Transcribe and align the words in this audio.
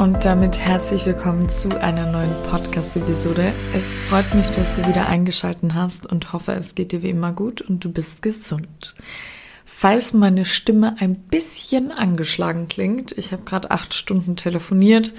Und 0.00 0.24
damit 0.24 0.58
herzlich 0.58 1.04
willkommen 1.04 1.50
zu 1.50 1.78
einer 1.78 2.10
neuen 2.10 2.32
Podcast-Episode. 2.44 3.52
Es 3.74 3.98
freut 3.98 4.32
mich, 4.32 4.48
dass 4.48 4.72
du 4.72 4.88
wieder 4.88 5.08
eingeschaltet 5.08 5.74
hast 5.74 6.06
und 6.06 6.32
hoffe, 6.32 6.52
es 6.52 6.74
geht 6.74 6.92
dir 6.92 7.02
wie 7.02 7.10
immer 7.10 7.34
gut 7.34 7.60
und 7.60 7.84
du 7.84 7.92
bist 7.92 8.22
gesund. 8.22 8.94
Falls 9.66 10.14
meine 10.14 10.46
Stimme 10.46 10.96
ein 11.00 11.16
bisschen 11.16 11.92
angeschlagen 11.92 12.66
klingt, 12.66 13.12
ich 13.12 13.32
habe 13.32 13.42
gerade 13.42 13.72
acht 13.72 13.92
Stunden 13.92 14.36
telefoniert, 14.36 15.12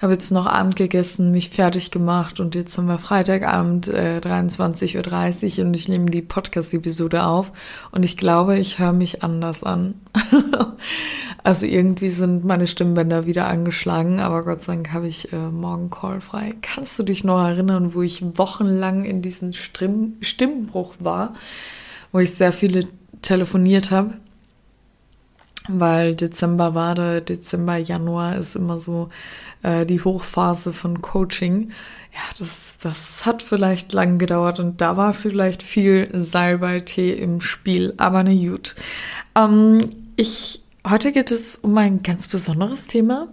habe 0.00 0.12
jetzt 0.12 0.30
noch 0.30 0.46
Abend 0.46 0.76
gegessen, 0.76 1.32
mich 1.32 1.50
fertig 1.50 1.90
gemacht 1.90 2.40
und 2.40 2.54
jetzt 2.54 2.78
haben 2.78 2.86
wir 2.86 2.98
Freitagabend 2.98 3.88
äh, 3.88 4.20
23.30 4.22 5.58
Uhr 5.58 5.66
und 5.66 5.74
ich 5.74 5.88
nehme 5.88 6.06
die 6.06 6.22
Podcast-Episode 6.22 7.24
auf 7.24 7.52
und 7.90 8.04
ich 8.04 8.16
glaube, 8.16 8.58
ich 8.58 8.78
höre 8.78 8.92
mich 8.92 9.22
anders 9.22 9.64
an. 9.64 9.94
also 11.42 11.66
irgendwie 11.66 12.10
sind 12.10 12.44
meine 12.44 12.66
Stimmbänder 12.66 13.26
wieder 13.26 13.48
angeschlagen, 13.48 14.20
aber 14.20 14.44
Gott 14.44 14.62
sei 14.62 14.74
Dank 14.74 14.92
habe 14.92 15.08
ich 15.08 15.32
äh, 15.32 15.36
morgen 15.36 15.90
Call 15.90 16.20
frei. 16.20 16.54
Kannst 16.62 16.98
du 16.98 17.02
dich 17.02 17.24
noch 17.24 17.40
erinnern, 17.40 17.94
wo 17.94 18.02
ich 18.02 18.22
wochenlang 18.38 19.04
in 19.04 19.22
diesem 19.22 19.52
Stimm 19.52 20.14
Stimmbruch 20.20 20.94
war, 21.00 21.34
wo 22.12 22.20
ich 22.20 22.34
sehr 22.34 22.52
viele 22.52 22.84
telefoniert 23.22 23.90
habe? 23.90 24.14
Weil 25.68 26.14
Dezember 26.14 26.74
war 26.74 26.94
da, 26.94 27.20
Dezember, 27.20 27.76
Januar 27.76 28.36
ist 28.36 28.56
immer 28.56 28.78
so 28.78 29.08
äh, 29.62 29.86
die 29.86 30.02
Hochphase 30.02 30.72
von 30.72 31.02
Coaching. 31.02 31.70
Ja, 32.12 32.20
das, 32.38 32.78
das 32.82 33.26
hat 33.26 33.42
vielleicht 33.42 33.92
lang 33.92 34.18
gedauert 34.18 34.60
und 34.60 34.80
da 34.80 34.96
war 34.96 35.14
vielleicht 35.14 35.62
viel 35.62 36.08
Salbei-Tee 36.12 37.12
im 37.12 37.40
Spiel, 37.40 37.94
aber 37.96 38.22
ne 38.22 38.36
gut. 38.48 38.74
Ähm, 39.36 39.84
ich, 40.16 40.62
heute 40.88 41.12
geht 41.12 41.30
es 41.30 41.56
um 41.56 41.76
ein 41.78 42.02
ganz 42.02 42.28
besonderes 42.28 42.86
Thema. 42.86 43.28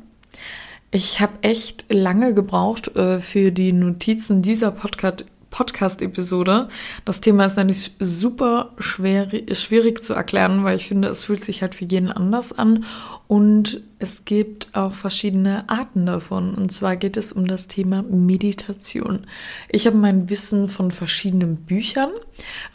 Ich 0.91 1.19
habe 1.19 1.33
echt 1.41 1.85
lange 1.89 2.33
gebraucht 2.33 2.95
äh, 2.95 3.19
für 3.19 3.51
die 3.51 3.73
Notizen 3.73 4.41
dieser 4.41 4.71
Podcast 4.71 5.25
Podcast-Episode. 5.55 6.67
Das 7.05 7.21
Thema 7.21 7.45
ist 7.45 7.55
nämlich 7.55 7.91
super 7.97 8.73
schwer, 8.77 9.29
schwierig 9.53 10.03
zu 10.03 10.13
erklären, 10.13 10.65
weil 10.65 10.75
ich 10.75 10.89
finde, 10.89 11.07
es 11.07 11.23
fühlt 11.23 11.45
sich 11.45 11.61
halt 11.61 11.75
für 11.75 11.85
jeden 11.85 12.11
anders 12.11 12.51
an 12.51 12.83
und 13.27 13.81
es 13.97 14.25
gibt 14.25 14.75
auch 14.75 14.91
verschiedene 14.91 15.69
Arten 15.69 16.05
davon. 16.05 16.55
Und 16.55 16.73
zwar 16.73 16.97
geht 16.97 17.15
es 17.15 17.31
um 17.31 17.47
das 17.47 17.67
Thema 17.67 18.03
Meditation. 18.03 19.21
Ich 19.69 19.87
habe 19.87 19.95
mein 19.95 20.29
Wissen 20.29 20.67
von 20.67 20.91
verschiedenen 20.91 21.55
Büchern 21.55 22.09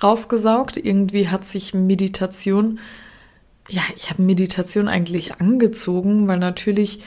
rausgesaugt. 0.02 0.78
Irgendwie 0.78 1.28
hat 1.28 1.44
sich 1.44 1.74
Meditation, 1.74 2.78
ja, 3.68 3.82
ich 3.94 4.08
habe 4.08 4.22
Meditation 4.22 4.88
eigentlich 4.88 5.34
angezogen, 5.34 6.28
weil 6.28 6.38
natürlich 6.38 7.00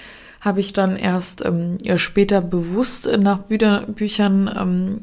habe 0.43 0.59
ich 0.59 0.73
dann 0.73 0.97
erst 0.97 1.43
ähm, 1.45 1.77
später 1.95 2.41
bewusst 2.41 3.09
nach 3.17 3.39
Bücher, 3.39 3.85
Büchern 3.87 4.53
ähm, 4.53 4.99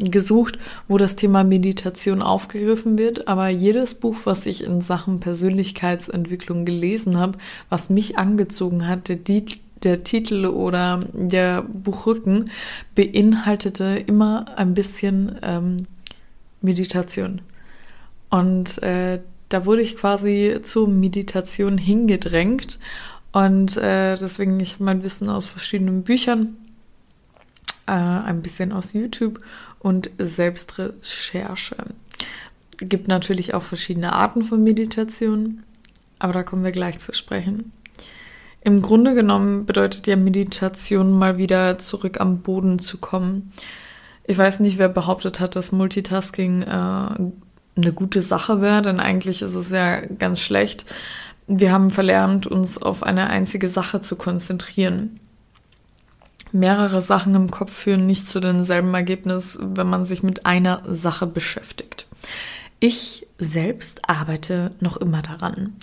gesucht, 0.00 0.58
wo 0.88 0.98
das 0.98 1.16
Thema 1.16 1.44
Meditation 1.44 2.22
aufgegriffen 2.22 2.98
wird. 2.98 3.28
Aber 3.28 3.48
jedes 3.48 3.94
Buch, 3.94 4.16
was 4.24 4.46
ich 4.46 4.64
in 4.64 4.80
Sachen 4.80 5.20
Persönlichkeitsentwicklung 5.20 6.64
gelesen 6.64 7.18
habe, 7.18 7.38
was 7.68 7.90
mich 7.90 8.18
angezogen 8.18 8.88
hat, 8.88 9.08
der, 9.08 9.42
der 9.82 10.04
Titel 10.04 10.46
oder 10.46 11.00
der 11.12 11.62
Buchrücken, 11.62 12.50
beinhaltete 12.94 14.02
immer 14.06 14.46
ein 14.56 14.74
bisschen 14.74 15.36
ähm, 15.42 15.84
Meditation. 16.62 17.40
Und 18.30 18.82
äh, 18.82 19.20
da 19.48 19.66
wurde 19.66 19.82
ich 19.82 19.96
quasi 19.96 20.58
zur 20.62 20.88
Meditation 20.88 21.76
hingedrängt. 21.76 22.78
Und 23.32 23.76
äh, 23.76 24.16
deswegen, 24.16 24.58
ich 24.60 24.74
habe 24.74 24.84
mein 24.84 25.04
Wissen 25.04 25.28
aus 25.28 25.46
verschiedenen 25.46 26.02
Büchern, 26.02 26.56
äh, 27.90 28.28
ein 28.28 28.40
bisschen 28.42 28.72
aus 28.72 28.92
YouTube 28.92 29.40
und 29.80 30.10
Selbstrecherche. 30.18 31.76
Gibt 32.78 33.08
natürlich 33.08 33.52
auch 33.54 33.62
verschiedene 33.62 34.12
Arten 34.12 34.44
von 34.44 34.62
Meditation, 34.62 35.64
aber 36.18 36.32
da 36.32 36.42
kommen 36.44 36.64
wir 36.64 36.70
gleich 36.70 36.98
zu 37.00 37.12
sprechen. 37.12 37.72
Im 38.62 38.82
Grunde 38.82 39.14
genommen 39.14 39.66
bedeutet 39.66 40.06
ja 40.06 40.16
Meditation 40.16 41.18
mal 41.18 41.38
wieder 41.38 41.78
zurück 41.78 42.20
am 42.20 42.42
Boden 42.42 42.78
zu 42.78 42.98
kommen. 42.98 43.52
Ich 44.24 44.38
weiß 44.38 44.60
nicht, 44.60 44.78
wer 44.78 44.88
behauptet 44.88 45.40
hat, 45.40 45.56
dass 45.56 45.72
Multitasking 45.72 46.62
äh, 46.62 46.66
eine 46.66 47.92
gute 47.94 48.22
Sache 48.22 48.60
wäre, 48.60 48.82
denn 48.82 49.00
eigentlich 49.00 49.42
ist 49.42 49.54
es 49.54 49.70
ja 49.70 50.00
ganz 50.06 50.40
schlecht. 50.40 50.84
Wir 51.46 51.72
haben 51.72 51.90
verlernt, 51.90 52.46
uns 52.46 52.80
auf 52.80 53.02
eine 53.02 53.28
einzige 53.28 53.68
Sache 53.68 54.02
zu 54.02 54.16
konzentrieren 54.16 55.19
mehrere 56.52 57.02
Sachen 57.02 57.34
im 57.34 57.50
Kopf 57.50 57.72
führen 57.72 58.06
nicht 58.06 58.28
zu 58.28 58.40
denselben 58.40 58.92
Ergebnis, 58.94 59.58
wenn 59.60 59.88
man 59.88 60.04
sich 60.04 60.22
mit 60.22 60.46
einer 60.46 60.82
Sache 60.88 61.26
beschäftigt. 61.26 62.06
Ich 62.78 63.26
selbst 63.38 64.08
arbeite 64.08 64.72
noch 64.80 64.96
immer 64.96 65.22
daran. 65.22 65.74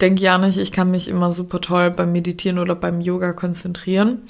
Denk 0.00 0.20
ja 0.20 0.38
nicht, 0.38 0.58
ich 0.58 0.72
kann 0.72 0.90
mich 0.90 1.08
immer 1.08 1.30
super 1.30 1.60
toll 1.60 1.90
beim 1.90 2.12
Meditieren 2.12 2.58
oder 2.58 2.74
beim 2.74 3.00
Yoga 3.00 3.32
konzentrieren. 3.32 4.22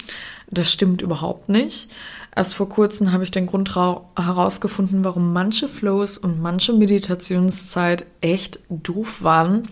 Das 0.49 0.71
stimmt 0.71 1.01
überhaupt 1.01 1.47
nicht. 1.47 1.89
Erst 2.35 2.55
vor 2.55 2.69
kurzem 2.69 3.11
habe 3.11 3.23
ich 3.23 3.31
den 3.31 3.45
Grund 3.45 3.75
herausgefunden, 3.75 5.03
warum 5.03 5.33
manche 5.33 5.67
Flows 5.67 6.17
und 6.17 6.41
manche 6.41 6.73
Meditationszeit 6.73 8.05
echt 8.21 8.59
doof 8.69 9.23
waren. 9.23 9.63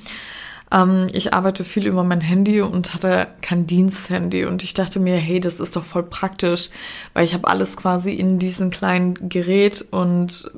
Ähm, 0.72 1.08
ich 1.14 1.34
arbeite 1.34 1.64
viel 1.64 1.86
über 1.86 2.04
mein 2.04 2.22
Handy 2.22 2.62
und 2.62 2.94
hatte 2.94 3.28
kein 3.42 3.68
Diensthandy 3.68 4.46
und 4.46 4.64
ich 4.64 4.74
dachte 4.74 5.00
mir, 5.00 5.16
hey, 5.16 5.40
das 5.40 5.60
ist 5.60 5.76
doch 5.76 5.84
voll 5.84 6.04
praktisch, 6.04 6.70
weil 7.14 7.26
ich 7.26 7.34
habe 7.34 7.48
alles 7.48 7.78
quasi 7.78 8.14
in 8.14 8.40
diesem 8.40 8.70
kleinen 8.70 9.30
Gerät 9.30 9.86
und 9.92 10.52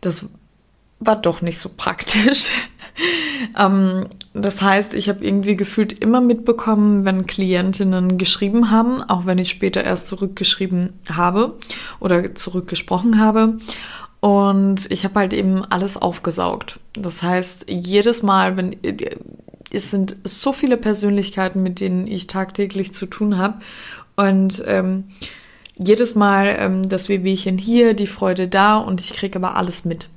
das 0.00 0.26
war 1.00 1.16
doch 1.16 1.42
nicht 1.42 1.58
so 1.58 1.70
praktisch. 1.76 2.48
ähm, 3.58 4.06
das 4.34 4.62
heißt, 4.62 4.94
ich 4.94 5.08
habe 5.08 5.24
irgendwie 5.24 5.56
gefühlt 5.56 5.92
immer 5.92 6.20
mitbekommen, 6.20 7.04
wenn 7.04 7.26
Klientinnen 7.26 8.18
geschrieben 8.18 8.70
haben, 8.70 9.02
auch 9.02 9.26
wenn 9.26 9.38
ich 9.38 9.50
später 9.50 9.84
erst 9.84 10.06
zurückgeschrieben 10.06 10.94
habe 11.10 11.56
oder 12.00 12.34
zurückgesprochen 12.34 13.20
habe. 13.20 13.58
Und 14.20 14.90
ich 14.90 15.04
habe 15.04 15.20
halt 15.20 15.32
eben 15.32 15.64
alles 15.64 15.96
aufgesaugt. 15.96 16.80
Das 17.02 17.22
heißt, 17.22 17.66
jedes 17.68 18.22
Mal, 18.22 18.56
wenn 18.56 18.76
es 19.70 19.90
sind 19.90 20.16
so 20.24 20.52
viele 20.52 20.76
Persönlichkeiten, 20.76 21.62
mit 21.62 21.80
denen 21.80 22.06
ich 22.06 22.26
tagtäglich 22.26 22.92
zu 22.92 23.06
tun 23.06 23.38
habe. 23.38 23.60
Und 24.16 24.62
ähm, 24.66 25.04
jedes 25.76 26.14
Mal 26.14 26.56
ähm, 26.58 26.88
das 26.88 27.08
Wehwehchen 27.08 27.58
hier, 27.58 27.94
die 27.94 28.06
Freude 28.06 28.48
da 28.48 28.76
und 28.76 29.00
ich 29.00 29.12
kriege 29.12 29.38
aber 29.38 29.56
alles 29.56 29.84
mit. 29.84 30.08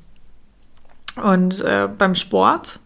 Und 1.22 1.60
äh, 1.62 1.90
beim 1.98 2.16
Sport 2.16 2.80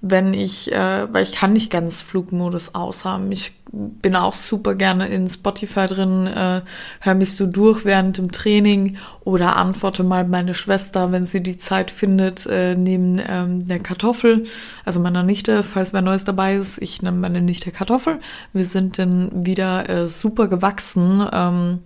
wenn 0.00 0.34
ich, 0.34 0.72
äh, 0.72 1.12
weil 1.12 1.22
ich 1.22 1.32
kann 1.32 1.52
nicht 1.52 1.70
ganz 1.70 2.00
Flugmodus 2.00 2.74
aushaben. 2.74 3.30
Ich 3.32 3.52
bin 3.76 4.16
auch 4.16 4.34
super 4.34 4.74
gerne 4.74 5.08
in 5.08 5.28
Spotify 5.28 5.86
drin, 5.86 6.26
äh, 6.26 6.62
höre 7.00 7.14
mich 7.14 7.36
so 7.36 7.46
durch 7.46 7.84
während 7.84 8.18
dem 8.18 8.32
Training 8.32 8.96
oder 9.24 9.56
antworte 9.56 10.02
mal 10.02 10.26
meine 10.26 10.54
Schwester, 10.54 11.12
wenn 11.12 11.24
sie 11.24 11.42
die 11.42 11.56
Zeit 11.56 11.90
findet, 11.90 12.46
äh, 12.46 12.74
neben 12.74 13.20
ähm, 13.28 13.68
der 13.68 13.80
Kartoffel, 13.80 14.44
also 14.84 15.00
meiner 15.00 15.22
Nichte, 15.22 15.62
falls 15.62 15.92
wer 15.92 16.02
Neues 16.02 16.24
dabei 16.24 16.56
ist, 16.56 16.80
ich 16.80 17.02
nenne 17.02 17.18
meine 17.18 17.40
Nichte 17.40 17.70
Kartoffel. 17.70 18.18
Wir 18.52 18.64
sind 18.64 18.98
dann 18.98 19.44
wieder 19.46 19.88
äh, 19.88 20.08
super 20.08 20.48
gewachsen. 20.48 21.26
Ähm, 21.32 21.80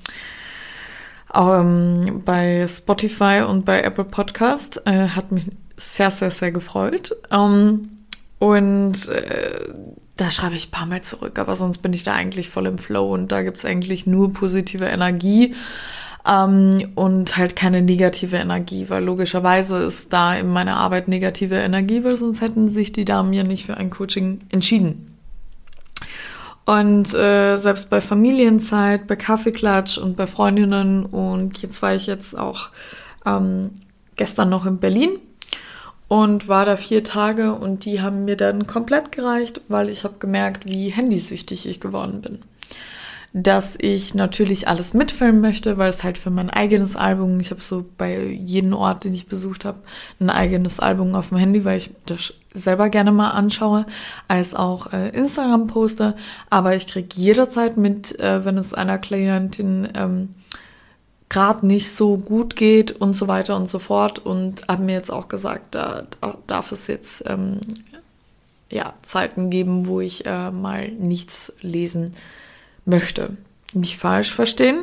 ähm, 1.35 2.23
bei 2.25 2.67
Spotify 2.69 3.43
und 3.47 3.65
bei 3.65 3.83
Apple 3.83 4.05
Podcast 4.05 4.83
äh, 4.87 5.09
hat 5.09 5.33
mich 5.33 5.47
sehr, 5.77 6.11
sehr, 6.11 6.31
sehr 6.31 6.51
gefreut. 6.51 7.17
Ähm, 7.31 7.91
und 8.39 9.09
äh, 9.09 9.69
da 10.21 10.31
schreibe 10.31 10.55
ich 10.55 10.69
ein 10.69 10.71
paar 10.71 10.87
Mal 10.87 11.01
zurück, 11.01 11.39
aber 11.39 11.57
sonst 11.57 11.79
bin 11.79 11.95
ich 11.95 12.03
da 12.03 12.13
eigentlich 12.13 12.51
voll 12.51 12.67
im 12.67 12.77
Flow 12.77 13.15
und 13.15 13.33
da 13.33 13.43
gibt's 13.43 13.65
eigentlich 13.65 14.07
nur 14.07 14.33
positive 14.33 14.85
Energie 14.85 15.55
ähm, 16.29 16.91
und 16.95 17.39
halt 17.39 17.57
keine 17.57 17.81
negative 17.81 18.37
Energie, 18.37 18.91
weil 18.91 19.03
logischerweise 19.03 19.79
ist 19.79 20.13
da 20.13 20.35
in 20.35 20.49
meiner 20.49 20.77
Arbeit 20.77 21.09
negative 21.09 21.55
Energie, 21.55 22.05
weil 22.05 22.17
sonst 22.17 22.43
hätten 22.43 22.69
sich 22.69 22.93
die 22.93 23.07
Damen 23.07 23.33
ja 23.33 23.45
nicht 23.45 23.65
für 23.65 23.79
ein 23.79 23.89
Coaching 23.89 24.41
entschieden. 24.51 25.07
Und 26.67 27.15
äh, 27.15 27.57
selbst 27.57 27.89
bei 27.89 28.03
Familienzeit, 28.03 29.07
bei 29.07 29.17
Kaffeeklatsch 29.17 29.97
und 29.97 30.19
bei 30.19 30.27
Freundinnen 30.27 31.07
und 31.07 31.63
jetzt 31.63 31.81
war 31.81 31.95
ich 31.95 32.07
jetzt 32.07 32.39
auch 32.39 32.69
ähm, 33.25 33.71
gestern 34.17 34.51
noch 34.51 34.67
in 34.67 34.79
Berlin 34.79 35.13
und 36.11 36.49
war 36.49 36.65
da 36.65 36.77
vier 36.77 37.05
Tage 37.05 37.55
und 37.55 37.85
die 37.85 38.03
haben 38.03 38.25
mir 38.25 38.37
dann 38.37 38.67
komplett 38.67 39.13
gereicht, 39.13 39.61
weil 39.69 39.89
ich 39.89 40.03
habe 40.03 40.17
gemerkt, 40.19 40.67
wie 40.67 40.89
handysüchtig 40.89 41.69
ich 41.69 41.79
geworden 41.79 42.21
bin. 42.21 42.41
Dass 43.33 43.77
ich 43.81 44.13
natürlich 44.13 44.67
alles 44.67 44.93
mitfilmen 44.93 45.41
möchte, 45.41 45.79
weil 45.79 45.89
es 45.89 46.03
halt 46.03 46.19
für 46.19 46.31
mein 46.31 46.51
eigenes 46.51 46.97
Album, 46.97 47.39
ich 47.39 47.53
habe 47.53 47.61
so 47.61 47.85
bei 47.97 48.27
jedem 48.27 48.73
Ort, 48.75 49.05
den 49.05 49.15
ich 49.15 49.29
besucht 49.29 49.65
habe, 49.65 49.79
ein 50.19 50.31
eigenes 50.31 50.81
Album 50.81 51.15
auf 51.15 51.29
dem 51.29 51.39
Handy, 51.39 51.65
weil 51.65 51.79
ich 51.79 51.91
das 52.07 52.35
selber 52.53 52.89
gerne 52.89 53.13
mal 53.13 53.31
anschaue, 53.31 53.87
als 54.27 54.53
auch 54.53 54.93
äh, 54.93 55.11
Instagram 55.11 55.69
poste. 55.69 56.17
Aber 56.51 56.75
ich 56.75 56.89
kriege 56.89 57.09
jederzeit 57.15 57.77
mit, 57.77 58.19
äh, 58.19 58.45
wenn 58.45 58.59
es 58.59 58.75
einer 58.75 58.99
Klientin 58.99 59.89
ähm, 59.95 60.31
gerade 61.31 61.67
nicht 61.67 61.91
so 61.91 62.19
gut 62.19 62.57
geht 62.57 62.93
und 62.93 63.15
so 63.15 63.27
weiter 63.29 63.57
und 63.57 63.71
so 63.71 63.79
fort. 63.79 64.19
Und 64.19 64.69
haben 64.69 64.85
mir 64.85 64.93
jetzt 64.97 65.11
auch 65.11 65.29
gesagt, 65.29 65.75
da, 65.75 66.07
da 66.21 66.37
darf 66.47 66.73
es 66.73 66.87
jetzt 66.89 67.25
ähm, 67.27 67.61
ja, 68.69 68.93
Zeiten 69.03 69.49
geben, 69.49 69.87
wo 69.87 70.01
ich 70.01 70.27
äh, 70.27 70.51
mal 70.51 70.89
nichts 70.91 71.55
lesen 71.63 72.13
möchte. 72.85 73.37
Nicht 73.73 73.97
falsch 73.97 74.35
verstehen. 74.35 74.83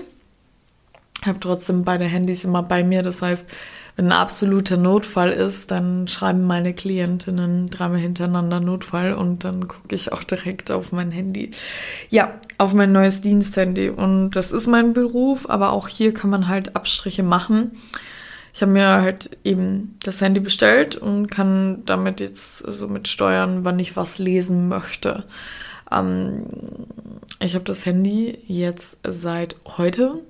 Habe 1.27 1.39
trotzdem 1.39 1.83
beide 1.83 2.05
Handys 2.05 2.43
immer 2.43 2.63
bei 2.63 2.83
mir. 2.83 3.03
Das 3.03 3.21
heißt, 3.21 3.49
wenn 3.97 4.05
ein 4.05 4.11
absoluter 4.11 4.77
Notfall 4.77 5.31
ist, 5.31 5.71
dann 5.71 6.07
schreiben 6.07 6.43
meine 6.43 6.73
Klientinnen 6.73 7.71
dreimal 7.71 7.97
hintereinander 7.99 8.59
Notfall 8.59 9.13
und 9.13 9.43
dann 9.43 9.67
gucke 9.67 9.95
ich 9.95 10.11
auch 10.11 10.23
direkt 10.23 10.69
auf 10.69 10.91
mein 10.91 11.09
Handy. 11.09 11.49
Ja, 12.09 12.35
auf 12.59 12.73
mein 12.75 12.91
neues 12.91 13.21
Diensthandy. 13.21 13.89
Und 13.89 14.31
das 14.31 14.51
ist 14.51 14.67
mein 14.67 14.93
Beruf, 14.93 15.49
aber 15.49 15.71
auch 15.71 15.87
hier 15.87 16.13
kann 16.13 16.29
man 16.29 16.47
halt 16.47 16.75
Abstriche 16.75 17.23
machen. 17.23 17.71
Ich 18.53 18.61
habe 18.61 18.71
mir 18.71 18.87
halt 18.87 19.37
eben 19.43 19.97
das 20.03 20.21
Handy 20.21 20.39
bestellt 20.39 20.95
und 20.95 21.29
kann 21.29 21.83
damit 21.85 22.19
jetzt 22.19 22.57
so 22.59 22.87
mit 22.87 23.07
steuern, 23.07 23.65
wann 23.65 23.79
ich 23.79 23.95
was 23.95 24.19
lesen 24.19 24.67
möchte. 24.67 25.25
Ähm, 25.91 26.45
ich 27.39 27.55
habe 27.55 27.65
das 27.65 27.85
Handy 27.85 28.39
jetzt 28.47 28.99
seit 29.03 29.55
heute 29.77 30.21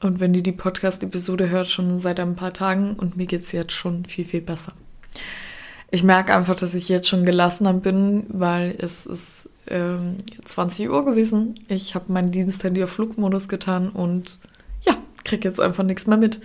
und 0.00 0.20
wenn 0.20 0.32
die 0.32 0.42
die 0.42 0.52
Podcast-Episode 0.52 1.50
hört, 1.50 1.68
schon 1.68 1.98
seit 1.98 2.20
ein 2.20 2.34
paar 2.34 2.52
Tagen 2.52 2.94
und 2.94 3.16
mir 3.16 3.26
geht 3.26 3.42
es 3.42 3.52
jetzt 3.52 3.72
schon 3.72 4.04
viel, 4.04 4.24
viel 4.24 4.40
besser. 4.40 4.72
Ich 5.90 6.04
merke 6.04 6.34
einfach, 6.34 6.54
dass 6.54 6.74
ich 6.74 6.88
jetzt 6.88 7.08
schon 7.08 7.24
gelassener 7.24 7.74
bin, 7.74 8.24
weil 8.28 8.76
es 8.78 9.06
ist 9.06 9.50
ähm, 9.66 10.18
20 10.44 10.88
Uhr 10.88 11.04
gewesen. 11.04 11.56
Ich 11.68 11.94
habe 11.94 12.12
meinen 12.12 12.30
Diensthandy 12.30 12.82
auf 12.84 12.90
Flugmodus 12.90 13.48
getan 13.48 13.90
und 13.90 14.38
ja, 14.82 14.94
kriege 15.24 15.48
jetzt 15.48 15.60
einfach 15.60 15.84
nichts 15.84 16.06
mehr 16.06 16.16
mit. 16.16 16.40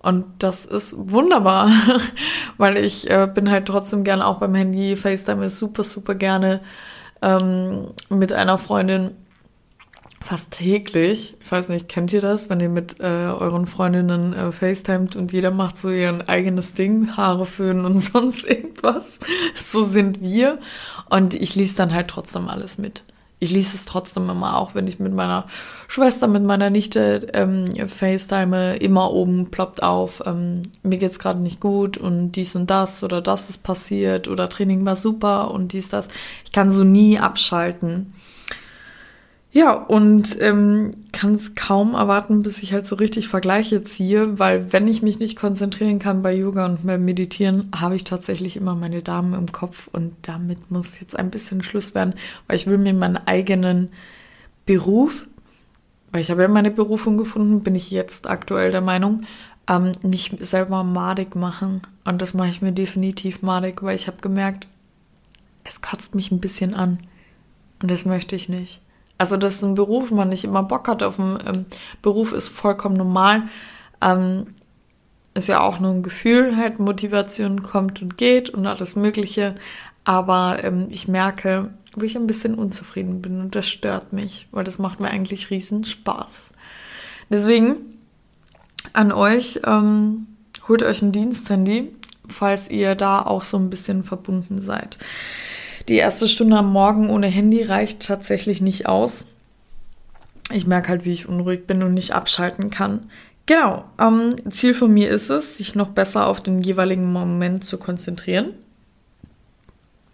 Und 0.00 0.24
das 0.38 0.64
ist 0.64 0.94
wunderbar, 0.96 1.70
weil 2.56 2.78
ich 2.78 3.10
äh, 3.10 3.28
bin 3.32 3.50
halt 3.50 3.66
trotzdem 3.66 4.04
gerne 4.04 4.26
auch 4.26 4.38
beim 4.38 4.54
Handy. 4.54 4.96
FaceTime 4.96 5.44
ist 5.44 5.58
super, 5.58 5.82
super 5.82 6.14
gerne 6.14 6.60
ähm, 7.20 7.88
mit 8.08 8.32
einer 8.32 8.58
Freundin 8.58 9.10
fast 10.28 10.50
täglich. 10.50 11.38
Ich 11.40 11.50
weiß 11.50 11.70
nicht, 11.70 11.88
kennt 11.88 12.12
ihr 12.12 12.20
das, 12.20 12.50
wenn 12.50 12.60
ihr 12.60 12.68
mit 12.68 13.00
äh, 13.00 13.04
euren 13.04 13.66
Freundinnen 13.66 14.34
äh, 14.34 14.52
FaceTimet 14.52 15.16
und 15.16 15.32
jeder 15.32 15.50
macht 15.50 15.78
so 15.78 15.88
ihr 15.88 16.22
eigenes 16.28 16.74
Ding, 16.74 17.16
Haare 17.16 17.46
föhnen 17.46 17.86
und 17.86 17.98
sonst 18.00 18.44
irgendwas. 18.46 19.20
So 19.54 19.82
sind 19.82 20.20
wir. 20.20 20.58
Und 21.08 21.32
ich 21.32 21.54
lese 21.54 21.76
dann 21.76 21.94
halt 21.94 22.08
trotzdem 22.08 22.48
alles 22.48 22.76
mit. 22.76 23.04
Ich 23.38 23.52
lese 23.52 23.74
es 23.74 23.86
trotzdem 23.86 24.28
immer 24.28 24.58
auch, 24.58 24.74
wenn 24.74 24.86
ich 24.86 24.98
mit 24.98 25.14
meiner 25.14 25.46
Schwester, 25.86 26.26
mit 26.26 26.42
meiner 26.42 26.68
Nichte 26.68 27.28
ähm, 27.32 27.70
FaceTime, 27.88 28.76
immer 28.76 29.10
oben 29.10 29.50
ploppt 29.50 29.82
auf, 29.82 30.22
ähm, 30.26 30.60
mir 30.82 30.98
geht's 30.98 31.18
gerade 31.20 31.40
nicht 31.40 31.58
gut 31.58 31.96
und 31.96 32.32
dies 32.32 32.54
und 32.54 32.68
das 32.68 33.02
oder 33.02 33.22
das 33.22 33.48
ist 33.48 33.62
passiert 33.62 34.28
oder 34.28 34.50
Training 34.50 34.84
war 34.84 34.96
super 34.96 35.52
und 35.52 35.72
dies, 35.72 35.88
das. 35.88 36.08
Ich 36.44 36.52
kann 36.52 36.70
so 36.70 36.84
nie 36.84 37.18
abschalten. 37.18 38.12
Ja, 39.50 39.72
und 39.72 40.40
ähm, 40.42 40.90
kann 41.12 41.34
es 41.34 41.54
kaum 41.54 41.94
erwarten, 41.94 42.42
bis 42.42 42.62
ich 42.62 42.74
halt 42.74 42.86
so 42.86 42.96
richtig 42.96 43.28
Vergleiche 43.28 43.82
ziehe, 43.82 44.38
weil 44.38 44.72
wenn 44.72 44.86
ich 44.86 45.00
mich 45.00 45.18
nicht 45.18 45.38
konzentrieren 45.38 45.98
kann 45.98 46.20
bei 46.20 46.34
Yoga 46.34 46.66
und 46.66 46.86
beim 46.86 47.04
Meditieren, 47.04 47.70
habe 47.74 47.96
ich 47.96 48.04
tatsächlich 48.04 48.56
immer 48.56 48.74
meine 48.74 49.02
Damen 49.02 49.32
im 49.32 49.50
Kopf 49.50 49.88
und 49.90 50.14
damit 50.22 50.70
muss 50.70 51.00
jetzt 51.00 51.18
ein 51.18 51.30
bisschen 51.30 51.62
Schluss 51.62 51.94
werden, 51.94 52.14
weil 52.46 52.56
ich 52.56 52.66
will 52.66 52.76
mir 52.76 52.92
meinen 52.92 53.16
eigenen 53.26 53.88
Beruf, 54.66 55.26
weil 56.12 56.20
ich 56.20 56.30
habe 56.30 56.42
ja 56.42 56.48
meine 56.48 56.70
Berufung 56.70 57.16
gefunden, 57.16 57.62
bin 57.62 57.74
ich 57.74 57.90
jetzt 57.90 58.28
aktuell 58.28 58.70
der 58.70 58.82
Meinung, 58.82 59.22
ähm, 59.66 59.92
nicht 60.02 60.44
selber 60.44 60.84
madig 60.84 61.36
machen. 61.36 61.80
Und 62.04 62.20
das 62.20 62.34
mache 62.34 62.48
ich 62.48 62.60
mir 62.60 62.72
definitiv 62.72 63.40
madig, 63.40 63.82
weil 63.82 63.96
ich 63.96 64.08
habe 64.08 64.18
gemerkt, 64.20 64.66
es 65.64 65.80
kotzt 65.80 66.14
mich 66.14 66.30
ein 66.30 66.40
bisschen 66.40 66.74
an. 66.74 66.98
Und 67.80 67.90
das 67.90 68.04
möchte 68.04 68.36
ich 68.36 68.50
nicht. 68.50 68.82
Also, 69.18 69.36
dass 69.36 69.62
ein 69.62 69.74
Beruf 69.74 70.10
man 70.10 70.28
nicht 70.28 70.44
immer 70.44 70.62
Bock 70.62 70.88
hat 70.88 71.02
auf 71.02 71.18
einen 71.18 71.38
ähm, 71.46 71.66
Beruf, 72.02 72.32
ist 72.32 72.48
vollkommen 72.48 72.96
normal. 72.96 73.42
Ähm, 74.00 74.46
ist 75.34 75.48
ja 75.48 75.60
auch 75.60 75.80
nur 75.80 75.92
ein 75.92 76.02
Gefühl, 76.02 76.56
halt 76.56 76.78
Motivation 76.78 77.62
kommt 77.62 78.02
und 78.02 78.16
geht 78.16 78.50
und 78.50 78.66
alles 78.66 78.96
Mögliche. 78.96 79.54
Aber 80.04 80.62
ähm, 80.62 80.86
ich 80.90 81.08
merke, 81.08 81.70
wo 81.94 82.04
ich 82.04 82.16
ein 82.16 82.26
bisschen 82.26 82.54
unzufrieden 82.54 83.22
bin 83.22 83.40
und 83.40 83.54
das 83.54 83.68
stört 83.68 84.12
mich, 84.12 84.48
weil 84.52 84.64
das 84.64 84.78
macht 84.78 85.00
mir 85.00 85.08
eigentlich 85.08 85.50
riesen 85.50 85.84
Spaß. 85.84 86.52
Deswegen 87.30 87.98
an 88.92 89.12
euch, 89.12 89.60
ähm, 89.66 90.26
holt 90.66 90.82
euch 90.82 91.02
ein 91.02 91.12
Diensthandy, 91.12 91.94
falls 92.28 92.70
ihr 92.70 92.94
da 92.94 93.22
auch 93.22 93.44
so 93.44 93.58
ein 93.58 93.70
bisschen 93.70 94.04
verbunden 94.04 94.60
seid. 94.60 94.98
Die 95.88 95.96
erste 95.96 96.28
Stunde 96.28 96.58
am 96.58 96.70
Morgen 96.70 97.08
ohne 97.08 97.28
Handy 97.28 97.62
reicht 97.62 98.00
tatsächlich 98.00 98.60
nicht 98.60 98.86
aus. 98.86 99.26
Ich 100.52 100.66
merke 100.66 100.90
halt, 100.90 101.06
wie 101.06 101.12
ich 101.12 101.28
unruhig 101.28 101.66
bin 101.66 101.82
und 101.82 101.94
nicht 101.94 102.12
abschalten 102.12 102.70
kann. 102.70 103.10
Genau, 103.46 103.84
ähm, 103.98 104.36
Ziel 104.50 104.74
von 104.74 104.92
mir 104.92 105.08
ist 105.08 105.30
es, 105.30 105.56
sich 105.56 105.74
noch 105.74 105.88
besser 105.88 106.26
auf 106.26 106.40
den 106.40 106.60
jeweiligen 106.60 107.10
Moment 107.10 107.64
zu 107.64 107.78
konzentrieren. 107.78 108.52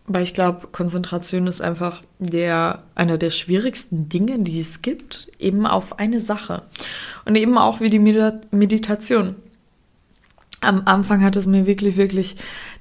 Weil 0.06 0.23
ich 0.23 0.35
glaube, 0.35 0.69
Konzentration 0.71 1.49
ist 1.49 1.61
einfach 1.61 2.03
der, 2.20 2.85
einer 2.94 3.19
der 3.19 3.31
schwierigsten 3.31 4.09
Dinge, 4.09 4.38
die 4.38 4.61
es 4.61 4.82
gibt, 4.82 5.32
eben 5.41 5.67
auf 5.67 5.99
eine 5.99 6.20
Sache. 6.20 6.63
Und 7.25 7.34
eben 7.34 7.58
auch 7.58 7.81
wie 7.81 7.91
die 7.91 7.99
Meditation. 7.99 9.34
Am 10.60 10.82
Anfang 10.84 11.22
hat 11.25 11.37
es 11.37 11.46
mir 11.46 11.67
wirklich, 11.67 11.96
wirklich 11.96 12.37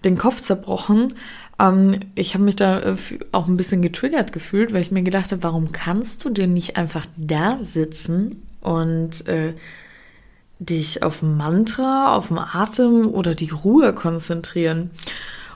den 0.06 0.18
Kopf 0.18 0.41
zerbrochen, 0.41 1.15
ähm, 1.63 2.00
ich 2.15 2.34
habe 2.34 2.43
mich 2.43 2.55
da 2.55 2.79
äh, 2.79 2.96
auch 3.32 3.48
ein 3.48 3.58
bisschen 3.58 3.82
getriggert 3.82 4.34
gefühlt, 4.34 4.74
weil 4.74 4.82
ich 4.82 4.91
mir 4.91 5.03
gedacht 5.03 5.32
habe, 5.32 5.43
warum 5.43 5.72
kannst 5.72 6.25
du 6.25 6.29
denn 6.29 6.53
nicht 6.53 6.77
einfach 6.77 7.05
da 7.17 7.58
sitzen 7.60 8.43
und 8.62 9.25
äh, 9.27 9.53
dich 10.60 11.03
auf 11.03 11.22
Mantra, 11.22 12.15
auf 12.15 12.27
den 12.27 12.39
Atem 12.39 13.10
oder 13.10 13.36
die 13.36 13.50
Ruhe 13.50 13.93
konzentrieren? 13.93 14.91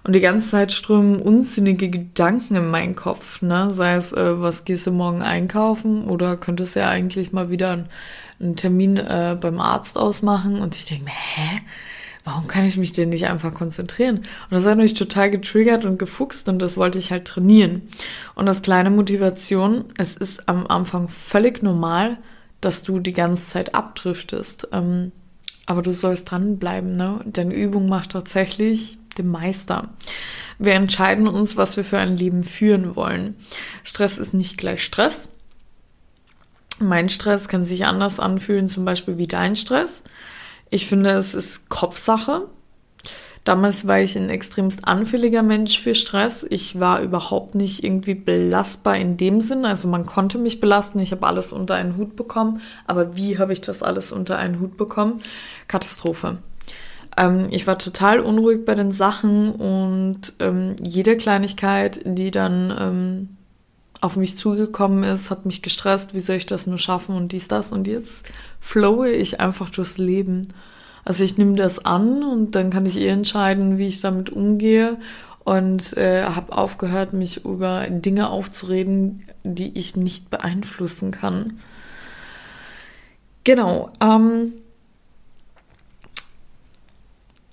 Und 0.03 0.13
die 0.13 0.21
ganze 0.21 0.51
Zeit 0.51 0.71
strömen 0.71 1.17
unsinnige 1.17 1.89
Gedanken 1.89 2.55
in 2.55 2.69
meinen 2.69 2.95
Kopf, 2.95 3.41
ne? 3.41 3.71
Sei 3.71 3.95
es, 3.95 4.13
äh, 4.13 4.39
was 4.39 4.63
gehst 4.63 4.87
du 4.87 4.91
morgen 4.91 5.21
einkaufen 5.21 6.05
oder 6.05 6.37
könntest 6.37 6.75
du 6.75 6.79
ja 6.79 6.87
eigentlich 6.89 7.33
mal 7.33 7.49
wieder 7.49 7.71
einen, 7.71 7.89
einen 8.39 8.55
Termin 8.55 8.95
äh, 8.95 9.37
beim 9.39 9.59
Arzt 9.59 9.97
ausmachen? 9.97 10.61
Und 10.61 10.75
ich 10.75 10.85
denke 10.85 11.03
mir, 11.03 11.11
hä? 11.11 11.59
Warum 12.27 12.45
kann 12.47 12.65
ich 12.65 12.75
mich 12.75 12.91
denn 12.91 13.07
nicht 13.07 13.27
einfach 13.27 13.53
konzentrieren? 13.53 14.17
Und 14.17 14.51
das 14.51 14.65
hat 14.65 14.77
mich 14.77 14.93
total 14.93 15.31
getriggert 15.31 15.85
und 15.85 15.97
gefuchst 15.97 16.49
und 16.49 16.59
das 16.59 16.75
wollte 16.75 16.99
ich 16.99 17.09
halt 17.09 17.23
trainieren. 17.23 17.83
Und 18.35 18.47
das 18.47 18.61
kleine 18.61 18.89
Motivation, 18.89 19.85
es 19.97 20.17
ist 20.17 20.49
am 20.49 20.67
Anfang 20.67 21.07
völlig 21.07 21.63
normal, 21.63 22.17
dass 22.59 22.83
du 22.83 22.99
die 22.99 23.13
ganze 23.13 23.49
Zeit 23.49 23.73
abdriftest. 23.73 24.67
Ähm, 24.73 25.13
aber 25.67 25.81
du 25.81 25.93
sollst 25.93 26.29
dranbleiben, 26.29 26.97
ne? 26.97 27.21
Denn 27.23 27.49
Übung 27.49 27.87
macht 27.87 28.11
tatsächlich 28.11 28.97
den 29.17 29.29
Meister. 29.29 29.93
Wir 30.59 30.73
entscheiden 30.73 31.29
uns, 31.29 31.55
was 31.55 31.77
wir 31.77 31.85
für 31.85 31.97
ein 31.97 32.17
Leben 32.17 32.43
führen 32.43 32.97
wollen. 32.97 33.35
Stress 33.85 34.17
ist 34.17 34.33
nicht 34.33 34.57
gleich 34.57 34.83
Stress. 34.83 35.33
Mein 36.79 37.07
Stress 37.07 37.47
kann 37.47 37.63
sich 37.63 37.85
anders 37.85 38.19
anfühlen, 38.19 38.67
zum 38.67 38.83
Beispiel 38.83 39.17
wie 39.17 39.27
dein 39.27 39.55
Stress. 39.55 40.03
Ich 40.69 40.87
finde, 40.87 41.11
es 41.11 41.33
ist 41.33 41.69
Kopfsache. 41.69 42.47
Damals 43.47 43.87
war 43.87 44.01
ich 44.01 44.17
ein 44.17 44.29
extremst 44.29 44.85
anfälliger 44.85 45.41
Mensch 45.41 45.79
für 45.79 45.95
Stress. 45.95 46.45
Ich 46.49 46.81
war 46.81 46.99
überhaupt 46.99 47.55
nicht 47.55 47.81
irgendwie 47.81 48.13
belastbar 48.13 48.97
in 48.97 49.15
dem 49.15 49.39
Sinn. 49.39 49.63
Also 49.63 49.87
man 49.87 50.05
konnte 50.05 50.37
mich 50.37 50.59
belasten. 50.59 50.99
Ich 50.99 51.11
habe 51.13 51.25
alles 51.25 51.53
unter 51.53 51.75
einen 51.75 51.95
Hut 51.95 52.17
bekommen. 52.17 52.59
Aber 52.87 53.15
wie 53.15 53.39
habe 53.39 53.53
ich 53.53 53.61
das 53.61 53.83
alles 53.83 54.11
unter 54.11 54.37
einen 54.37 54.59
Hut 54.59 54.75
bekommen? 54.75 55.21
Katastrophe. 55.69 56.39
Ähm, 57.15 57.47
ich 57.49 57.65
war 57.67 57.79
total 57.79 58.19
unruhig 58.19 58.65
bei 58.65 58.75
den 58.75 58.91
Sachen 58.91 59.53
und 59.53 60.33
ähm, 60.39 60.75
jede 60.83 61.15
Kleinigkeit, 61.15 62.01
die 62.03 62.31
dann 62.31 62.75
ähm, 62.77 63.36
auf 64.01 64.15
mich 64.15 64.37
zugekommen 64.37 65.03
ist, 65.03 65.29
hat 65.29 65.45
mich 65.45 65.61
gestresst, 65.61 66.13
wie 66.13 66.19
soll 66.19 66.35
ich 66.35 66.45
das 66.45 66.67
nur 66.67 66.77
schaffen 66.77 67.15
und 67.15 67.31
dies, 67.31 67.47
das. 67.47 67.71
Und 67.71 67.87
jetzt 67.87 68.25
flowe 68.59 69.09
ich 69.09 69.39
einfach 69.39 69.69
durchs 69.69 69.97
Leben. 69.97 70.49
Also 71.03 71.23
ich 71.23 71.37
nehme 71.37 71.55
das 71.55 71.83
an 71.85 72.23
und 72.23 72.55
dann 72.55 72.69
kann 72.69 72.85
ich 72.85 72.97
eh 72.97 73.07
entscheiden, 73.07 73.77
wie 73.77 73.87
ich 73.87 74.01
damit 74.01 74.29
umgehe 74.29 74.97
und 75.45 75.95
äh, 75.95 76.25
habe 76.25 76.51
aufgehört, 76.51 77.13
mich 77.13 77.45
über 77.45 77.87
Dinge 77.89 78.29
aufzureden, 78.29 79.23
die 79.43 79.77
ich 79.77 79.95
nicht 79.95 80.29
beeinflussen 80.29 81.11
kann. 81.11 81.53
Genau. 83.45 83.89
Ähm, 84.01 84.51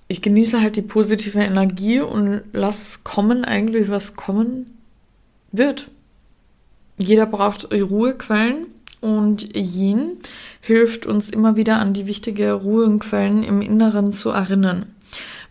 ich 0.09 0.21
genieße 0.21 0.59
halt 0.61 0.75
die 0.75 0.81
positive 0.81 1.39
Energie 1.39 2.01
und 2.01 2.41
lass 2.51 3.05
kommen 3.05 3.45
eigentlich, 3.45 3.89
was 3.89 4.15
kommen 4.15 4.77
wird. 5.53 5.89
Jeder 6.97 7.25
braucht 7.25 7.71
Ruhequellen 7.73 8.67
und 9.01 9.55
Yin 9.55 10.17
hilft 10.61 11.05
uns 11.05 11.29
immer 11.29 11.57
wieder 11.57 11.79
an 11.79 11.93
die 11.93 12.07
wichtigen 12.07 12.51
Ruhequellen 12.51 13.43
im 13.43 13.61
Inneren 13.61 14.13
zu 14.13 14.29
erinnern. 14.29 14.85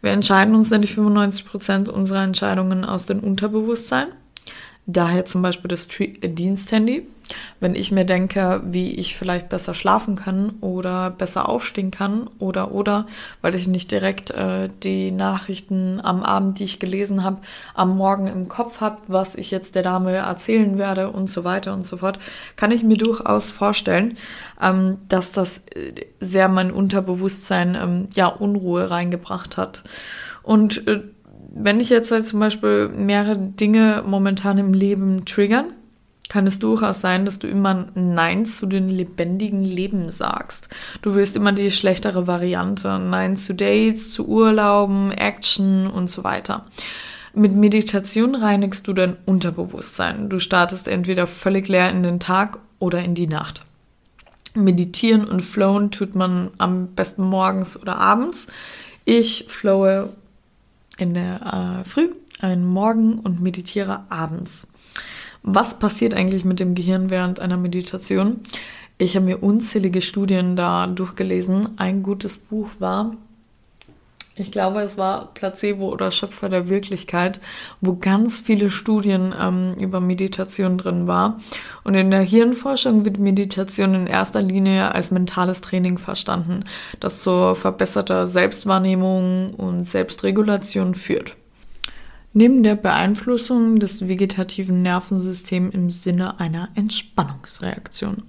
Wir 0.00 0.10
entscheiden 0.10 0.54
uns 0.54 0.70
nämlich 0.70 0.94
95 0.94 1.46
Prozent 1.46 1.88
unserer 1.88 2.22
Entscheidungen 2.22 2.84
aus 2.84 3.06
dem 3.06 3.20
Unterbewusstsein. 3.20 4.08
Daher 4.86 5.24
zum 5.24 5.40
Beispiel 5.40 5.68
das 5.68 5.88
Diensthandy. 5.88 7.06
Wenn 7.58 7.74
ich 7.74 7.90
mir 7.90 8.04
denke, 8.04 8.60
wie 8.66 8.92
ich 8.96 9.16
vielleicht 9.16 9.48
besser 9.48 9.72
schlafen 9.72 10.14
kann 10.14 10.56
oder 10.60 11.10
besser 11.10 11.48
aufstehen 11.48 11.90
kann 11.90 12.28
oder 12.38 12.72
oder, 12.72 13.06
weil 13.40 13.54
ich 13.54 13.66
nicht 13.66 13.90
direkt 13.90 14.30
äh, 14.32 14.68
die 14.82 15.10
Nachrichten 15.10 16.02
am 16.02 16.22
Abend, 16.22 16.58
die 16.58 16.64
ich 16.64 16.80
gelesen 16.80 17.24
habe, 17.24 17.38
am 17.72 17.96
Morgen 17.96 18.26
im 18.26 18.48
Kopf 18.50 18.82
habe, 18.82 18.98
was 19.06 19.36
ich 19.36 19.50
jetzt 19.50 19.74
der 19.74 19.82
Dame 19.82 20.12
erzählen 20.12 20.76
werde 20.76 21.10
und 21.10 21.30
so 21.30 21.44
weiter 21.44 21.72
und 21.72 21.86
so 21.86 21.96
fort, 21.96 22.18
kann 22.56 22.70
ich 22.70 22.82
mir 22.82 22.98
durchaus 22.98 23.50
vorstellen, 23.50 24.18
ähm, 24.60 24.98
dass 25.08 25.32
das 25.32 25.64
äh, 25.68 25.94
sehr 26.20 26.48
mein 26.48 26.70
Unterbewusstsein 26.70 27.74
ähm, 27.74 28.08
ja 28.14 28.26
Unruhe 28.26 28.90
reingebracht 28.90 29.56
hat. 29.56 29.82
Und 30.42 30.86
äh, 30.86 31.00
wenn 31.56 31.78
ich 31.78 31.88
jetzt 31.88 32.10
halt 32.10 32.26
zum 32.26 32.40
Beispiel 32.40 32.88
mehrere 32.88 33.38
Dinge 33.38 34.02
momentan 34.04 34.58
im 34.58 34.74
Leben 34.74 35.24
triggern, 35.24 35.66
kann 36.28 36.48
es 36.48 36.58
durchaus 36.58 37.00
sein, 37.00 37.24
dass 37.24 37.38
du 37.38 37.46
immer 37.46 37.86
Nein 37.94 38.44
zu 38.44 38.66
den 38.66 38.88
lebendigen 38.88 39.62
Leben 39.62 40.10
sagst. 40.10 40.68
Du 41.00 41.14
willst 41.14 41.36
immer 41.36 41.52
die 41.52 41.70
schlechtere 41.70 42.26
Variante. 42.26 42.98
Nein 42.98 43.36
zu 43.36 43.54
Dates, 43.54 44.10
zu 44.10 44.26
Urlauben, 44.26 45.12
Action 45.12 45.86
und 45.86 46.10
so 46.10 46.24
weiter. 46.24 46.64
Mit 47.34 47.54
Meditation 47.54 48.34
reinigst 48.34 48.88
du 48.88 48.92
dein 48.92 49.16
Unterbewusstsein. 49.24 50.28
Du 50.28 50.40
startest 50.40 50.88
entweder 50.88 51.28
völlig 51.28 51.68
leer 51.68 51.90
in 51.90 52.02
den 52.02 52.18
Tag 52.18 52.58
oder 52.80 53.00
in 53.00 53.14
die 53.14 53.28
Nacht. 53.28 53.62
Meditieren 54.54 55.24
und 55.24 55.42
flowen 55.42 55.92
tut 55.92 56.16
man 56.16 56.50
am 56.58 56.88
besten 56.88 57.22
morgens 57.22 57.80
oder 57.80 57.98
abends. 57.98 58.48
Ich 59.04 59.44
flowe 59.48 60.10
in 60.98 61.14
der 61.14 61.82
äh, 61.84 61.88
Früh, 61.88 62.10
einen 62.40 62.64
Morgen 62.64 63.18
und 63.18 63.40
meditiere 63.40 64.04
abends. 64.10 64.66
Was 65.42 65.78
passiert 65.78 66.14
eigentlich 66.14 66.44
mit 66.44 66.60
dem 66.60 66.74
Gehirn 66.74 67.10
während 67.10 67.40
einer 67.40 67.56
Meditation? 67.56 68.40
Ich 68.96 69.16
habe 69.16 69.26
mir 69.26 69.42
unzählige 69.42 70.00
Studien 70.00 70.56
da 70.56 70.86
durchgelesen. 70.86 71.78
Ein 71.78 72.02
gutes 72.02 72.38
Buch 72.38 72.70
war 72.78 73.16
ich 74.36 74.50
glaube, 74.50 74.80
es 74.80 74.98
war 74.98 75.32
Placebo 75.34 75.90
oder 75.90 76.10
Schöpfer 76.10 76.48
der 76.48 76.68
Wirklichkeit, 76.68 77.40
wo 77.80 77.94
ganz 77.94 78.40
viele 78.40 78.68
Studien 78.68 79.32
ähm, 79.40 79.74
über 79.78 80.00
Meditation 80.00 80.76
drin 80.76 81.06
war. 81.06 81.38
Und 81.84 81.94
in 81.94 82.10
der 82.10 82.22
Hirnforschung 82.22 83.04
wird 83.04 83.18
Meditation 83.18 83.94
in 83.94 84.06
erster 84.08 84.42
Linie 84.42 84.92
als 84.92 85.12
mentales 85.12 85.60
Training 85.60 85.98
verstanden, 85.98 86.64
das 86.98 87.22
zur 87.22 87.54
verbesserter 87.54 88.26
Selbstwahrnehmung 88.26 89.54
und 89.54 89.84
Selbstregulation 89.84 90.96
führt. 90.96 91.36
Neben 92.32 92.64
der 92.64 92.74
Beeinflussung 92.74 93.78
des 93.78 94.08
vegetativen 94.08 94.82
Nervensystems 94.82 95.72
im 95.72 95.90
Sinne 95.90 96.40
einer 96.40 96.70
Entspannungsreaktion. 96.74 98.24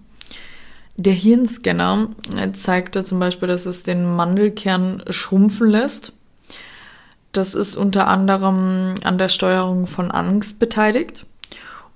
Der 0.98 1.14
Hirnscanner 1.14 2.10
äh, 2.36 2.52
zeigte 2.54 3.04
zum 3.04 3.20
Beispiel, 3.20 3.48
dass 3.48 3.66
es 3.66 3.84
den 3.84 4.16
Mandelkern 4.16 5.04
schrumpfen 5.10 5.70
lässt. 5.70 6.14
Das 7.34 7.54
ist 7.54 7.76
unter 7.76 8.08
anderem 8.08 8.96
an 9.04 9.18
der 9.18 9.28
Steuerung 9.28 9.88
von 9.88 10.10
Angst 10.10 10.58
beteiligt. 10.58 11.26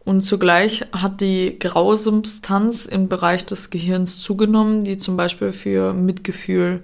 Und 0.04 0.24
zugleich 0.24 0.86
hat 0.92 1.22
die 1.22 1.58
graue 1.60 1.98
Substanz 1.98 2.86
im 2.86 3.08
Bereich 3.08 3.46
des 3.46 3.70
Gehirns 3.70 4.20
zugenommen, 4.20 4.84
die 4.84 4.98
zum 4.98 5.16
Beispiel 5.16 5.54
für 5.54 5.94
Mitgefühl, 5.94 6.84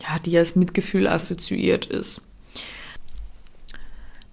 ja, 0.00 0.18
die 0.18 0.36
als 0.36 0.56
Mitgefühl 0.56 1.06
assoziiert 1.06 1.86
ist. 1.86 2.22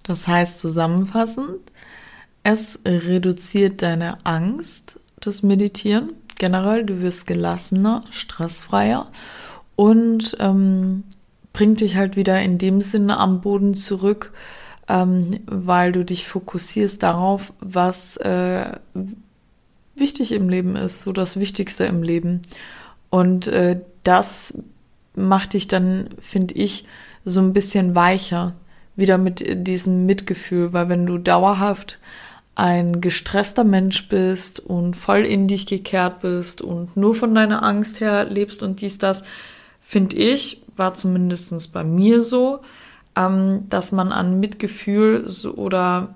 Das 0.02 0.28
heißt 0.28 0.60
zusammenfassend, 0.60 1.60
es 2.44 2.80
reduziert 2.86 3.82
deine 3.82 4.24
Angst, 4.26 5.00
das 5.20 5.44
Meditieren 5.44 6.14
generell, 6.38 6.86
du 6.86 7.02
wirst 7.02 7.28
gelassener, 7.28 8.02
stressfreier 8.10 9.08
und 9.76 10.38
ähm, 10.40 11.04
bringt 11.54 11.80
dich 11.82 11.96
halt 11.96 12.16
wieder 12.16 12.42
in 12.42 12.58
dem 12.58 12.82
Sinne 12.82 13.18
am 13.18 13.42
Boden 13.42 13.74
zurück, 13.74 14.34
ähm, 14.88 15.32
weil 15.46 15.92
du 15.92 16.04
dich 16.04 16.28
fokussierst 16.28 17.02
darauf, 17.02 17.54
was 17.60 18.18
äh, 18.18 18.74
wichtig 19.96 20.32
im 20.32 20.50
Leben 20.50 20.76
ist, 20.76 21.02
so 21.02 21.14
das 21.14 21.40
Wichtigste 21.40 21.86
im 21.86 22.04
Leben. 22.04 22.42
Und 23.10 23.48
äh, 23.48 23.80
das 24.04 24.54
macht 25.16 25.54
dich 25.54 25.68
dann, 25.68 26.10
finde 26.20 26.56
ich, 26.56 26.84
so 27.24 27.40
ein 27.40 27.54
bisschen 27.54 27.96
weicher, 27.96 28.54
wieder 28.96 29.18
mit 29.18 29.44
diesem 29.68 30.06
Mitgefühl, 30.06 30.74
weil 30.74 30.90
wenn 30.90 31.06
du 31.06 31.18
dauerhaft 31.18 32.00
ein 32.56 33.02
gestresster 33.02 33.66
Mensch 33.66 34.08
bist 34.08 34.62
und 34.62 34.96
voll 34.96 35.26
in 35.26 35.48
dich 35.48 35.66
gekehrt 35.66 36.22
bist 36.22 36.62
und 36.62 36.96
nur 36.96 37.14
von 37.14 37.36
deiner 37.36 37.64
Angst 37.64 38.00
her 38.00 38.26
lebst 38.26 38.64
und 38.64 38.82
dies, 38.82 38.98
das, 38.98 39.24
finde 39.82 40.16
ich, 40.16 40.62
war 40.78 40.94
zumindest 40.94 41.74
bei 41.74 41.84
mir 41.84 42.24
so, 42.24 42.62
ähm, 43.16 43.68
dass 43.70 43.92
man 43.92 44.12
an 44.12 44.40
Mitgefühl 44.40 45.28
so 45.28 45.54
oder 45.56 46.16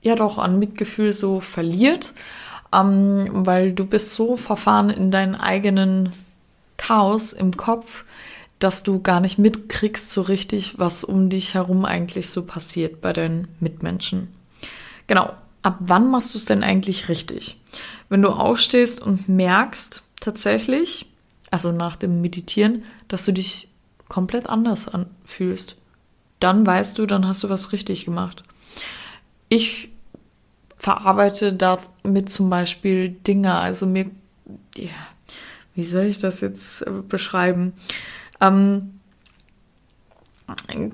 ja 0.00 0.14
doch 0.14 0.38
an 0.38 0.58
Mitgefühl 0.58 1.12
so 1.12 1.40
verliert, 1.40 2.12
ähm, 2.74 3.24
weil 3.30 3.72
du 3.72 3.84
bist 3.86 4.14
so 4.14 4.36
verfahren 4.36 4.90
in 4.90 5.10
deinen 5.10 5.34
eigenen 5.34 6.12
Chaos 6.78 7.32
im 7.32 7.56
Kopf, 7.56 8.04
dass 8.58 8.82
du 8.82 9.00
gar 9.00 9.20
nicht 9.20 9.38
mitkriegst 9.38 10.10
so 10.10 10.22
richtig, 10.22 10.78
was 10.78 11.04
um 11.04 11.28
dich 11.28 11.54
herum 11.54 11.84
eigentlich 11.84 12.30
so 12.30 12.42
passiert 12.44 13.00
bei 13.00 13.12
deinen 13.12 13.48
Mitmenschen. 13.60 14.28
Genau. 15.06 15.34
Ab 15.62 15.76
wann 15.80 16.10
machst 16.10 16.34
du 16.34 16.38
es 16.38 16.44
denn 16.44 16.62
eigentlich 16.62 17.08
richtig? 17.08 17.58
Wenn 18.10 18.20
du 18.20 18.28
aufstehst 18.28 19.00
und 19.00 19.28
merkst 19.30 20.02
tatsächlich, 20.20 21.06
also 21.50 21.72
nach 21.72 21.96
dem 21.96 22.20
Meditieren, 22.20 22.84
dass 23.08 23.24
du 23.24 23.32
dich 23.32 23.68
komplett 24.08 24.48
anders 24.48 24.88
anfühlst, 24.88 25.76
dann 26.40 26.66
weißt 26.66 26.98
du, 26.98 27.06
dann 27.06 27.26
hast 27.26 27.42
du 27.42 27.48
was 27.48 27.72
richtig 27.72 28.04
gemacht. 28.04 28.44
Ich 29.48 29.90
verarbeite 30.76 31.54
damit 31.54 32.28
zum 32.28 32.50
Beispiel 32.50 33.08
Dinge, 33.08 33.54
also 33.54 33.86
mir, 33.86 34.10
ja, 34.76 34.90
wie 35.74 35.84
soll 35.84 36.04
ich 36.04 36.18
das 36.18 36.42
jetzt 36.42 36.82
äh, 36.82 36.90
beschreiben? 37.08 37.72
Ähm, 38.40 38.93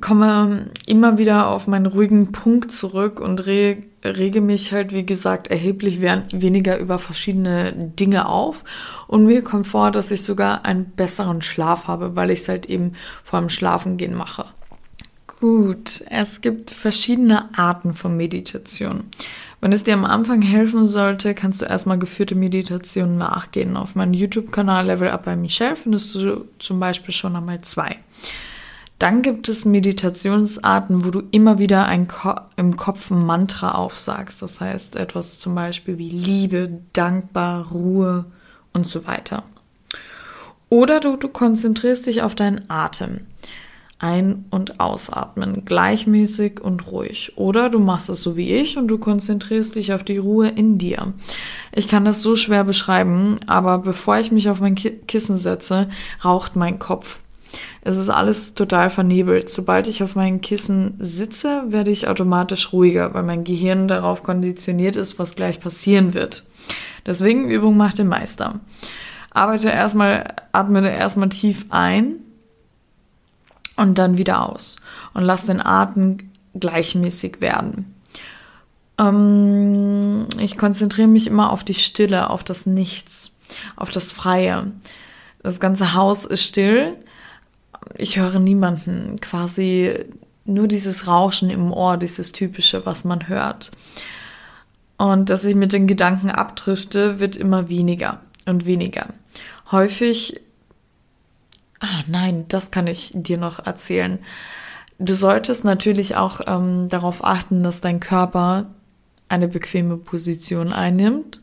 komme 0.00 0.70
immer 0.86 1.18
wieder 1.18 1.48
auf 1.48 1.66
meinen 1.66 1.86
ruhigen 1.86 2.32
Punkt 2.32 2.72
zurück 2.72 3.20
und 3.20 3.46
re 3.46 3.78
rege 4.02 4.40
mich 4.40 4.72
halt, 4.72 4.94
wie 4.94 5.04
gesagt, 5.04 5.48
erheblich 5.48 6.00
weniger 6.00 6.78
über 6.78 6.98
verschiedene 6.98 7.72
Dinge 7.74 8.28
auf. 8.28 8.64
Und 9.08 9.26
mir 9.26 9.44
kommt 9.44 9.66
vor, 9.66 9.90
dass 9.90 10.10
ich 10.10 10.22
sogar 10.22 10.64
einen 10.64 10.86
besseren 10.86 11.42
Schlaf 11.42 11.86
habe, 11.86 12.16
weil 12.16 12.30
ich 12.30 12.40
es 12.40 12.48
halt 12.48 12.64
eben 12.64 12.92
vor 13.22 13.40
dem 13.40 13.50
Schlafengehen 13.50 14.14
mache. 14.14 14.46
Gut, 15.38 16.02
es 16.08 16.40
gibt 16.40 16.70
verschiedene 16.70 17.48
Arten 17.58 17.92
von 17.92 18.16
Meditation. 18.16 19.04
Wenn 19.60 19.72
es 19.72 19.84
dir 19.84 19.92
am 19.92 20.06
Anfang 20.06 20.40
helfen 20.40 20.86
sollte, 20.86 21.34
kannst 21.34 21.60
du 21.60 21.66
erstmal 21.66 21.98
geführte 21.98 22.34
Meditationen 22.34 23.18
nachgehen. 23.18 23.76
Auf 23.76 23.94
meinem 23.94 24.14
YouTube-Kanal 24.14 24.86
Level 24.86 25.10
Up 25.10 25.26
bei 25.26 25.36
Michelle 25.36 25.76
findest 25.76 26.14
du 26.14 26.46
zum 26.58 26.80
Beispiel 26.80 27.12
schon 27.12 27.36
einmal 27.36 27.60
zwei. 27.60 27.98
Dann 29.00 29.22
gibt 29.22 29.48
es 29.48 29.64
Meditationsarten, 29.64 31.06
wo 31.06 31.10
du 31.10 31.22
immer 31.30 31.58
wieder 31.58 31.88
Ko 32.06 32.34
im 32.56 32.76
Kopf 32.76 33.10
ein 33.10 33.24
Mantra 33.24 33.70
aufsagst. 33.72 34.42
Das 34.42 34.60
heißt 34.60 34.96
etwas 34.96 35.38
zum 35.38 35.54
Beispiel 35.54 35.96
wie 35.96 36.10
Liebe, 36.10 36.82
dankbar, 36.92 37.68
Ruhe 37.70 38.26
und 38.74 38.86
so 38.86 39.06
weiter. 39.06 39.44
Oder 40.68 41.00
du, 41.00 41.16
du 41.16 41.28
konzentrierst 41.28 42.06
dich 42.06 42.20
auf 42.20 42.34
deinen 42.34 42.68
Atem. 42.68 43.20
Ein- 43.98 44.44
und 44.50 44.80
ausatmen, 44.80 45.64
gleichmäßig 45.64 46.60
und 46.60 46.92
ruhig. 46.92 47.32
Oder 47.36 47.70
du 47.70 47.78
machst 47.78 48.10
es 48.10 48.22
so 48.22 48.36
wie 48.36 48.52
ich 48.52 48.76
und 48.76 48.88
du 48.88 48.98
konzentrierst 48.98 49.76
dich 49.76 49.94
auf 49.94 50.04
die 50.04 50.18
Ruhe 50.18 50.48
in 50.48 50.76
dir. 50.76 51.14
Ich 51.72 51.88
kann 51.88 52.04
das 52.04 52.20
so 52.20 52.36
schwer 52.36 52.64
beschreiben, 52.64 53.40
aber 53.46 53.78
bevor 53.78 54.18
ich 54.18 54.30
mich 54.30 54.50
auf 54.50 54.60
mein 54.60 54.74
Kissen 54.74 55.38
setze, 55.38 55.88
raucht 56.22 56.54
mein 56.54 56.78
Kopf. 56.78 57.20
Es 57.82 57.96
ist 57.96 58.10
alles 58.10 58.54
total 58.54 58.90
vernebelt. 58.90 59.48
Sobald 59.48 59.86
ich 59.86 60.02
auf 60.02 60.14
meinem 60.14 60.40
Kissen 60.40 60.94
sitze, 60.98 61.64
werde 61.68 61.90
ich 61.90 62.08
automatisch 62.08 62.72
ruhiger, 62.72 63.14
weil 63.14 63.22
mein 63.22 63.44
Gehirn 63.44 63.88
darauf 63.88 64.22
konditioniert 64.22 64.96
ist, 64.96 65.18
was 65.18 65.34
gleich 65.34 65.60
passieren 65.60 66.12
wird. 66.12 66.44
Deswegen 67.06 67.48
Übung 67.48 67.76
macht 67.76 67.98
den 67.98 68.08
Meister. 68.08 68.60
Arbeite 69.30 69.70
erstmal, 69.70 70.34
atme 70.52 70.90
erstmal 70.90 71.30
tief 71.30 71.66
ein 71.70 72.16
und 73.76 73.96
dann 73.96 74.18
wieder 74.18 74.46
aus 74.48 74.76
und 75.14 75.22
lass 75.22 75.46
den 75.46 75.64
Atem 75.64 76.18
gleichmäßig 76.54 77.40
werden. 77.40 77.94
Ähm, 78.98 80.26
ich 80.38 80.58
konzentriere 80.58 81.08
mich 81.08 81.26
immer 81.26 81.50
auf 81.50 81.64
die 81.64 81.74
Stille, 81.74 82.28
auf 82.28 82.44
das 82.44 82.66
Nichts, 82.66 83.34
auf 83.76 83.90
das 83.90 84.12
Freie. 84.12 84.70
Das 85.42 85.60
ganze 85.60 85.94
Haus 85.94 86.26
ist 86.26 86.44
still. 86.44 86.96
Ich 87.96 88.18
höre 88.18 88.38
niemanden, 88.38 89.20
quasi 89.20 89.94
nur 90.44 90.68
dieses 90.68 91.06
Rauschen 91.06 91.50
im 91.50 91.72
Ohr, 91.72 91.96
dieses 91.96 92.32
typische, 92.32 92.86
was 92.86 93.04
man 93.04 93.28
hört. 93.28 93.70
Und 94.96 95.30
dass 95.30 95.44
ich 95.44 95.54
mit 95.54 95.72
den 95.72 95.86
Gedanken 95.86 96.30
abdrifte, 96.30 97.20
wird 97.20 97.36
immer 97.36 97.68
weniger 97.68 98.20
und 98.46 98.66
weniger. 98.66 99.06
Häufig, 99.70 100.40
ah 101.78 102.02
nein, 102.06 102.44
das 102.48 102.70
kann 102.70 102.86
ich 102.86 103.12
dir 103.14 103.38
noch 103.38 103.64
erzählen. 103.64 104.18
Du 104.98 105.14
solltest 105.14 105.64
natürlich 105.64 106.16
auch 106.16 106.42
ähm, 106.46 106.90
darauf 106.90 107.24
achten, 107.24 107.62
dass 107.62 107.80
dein 107.80 108.00
Körper 108.00 108.66
eine 109.28 109.48
bequeme 109.48 109.96
Position 109.96 110.72
einnimmt 110.72 111.40